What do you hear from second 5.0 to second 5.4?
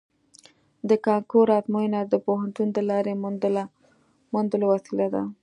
ده